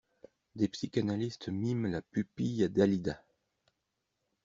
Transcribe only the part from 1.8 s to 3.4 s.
la pupille à Dalida!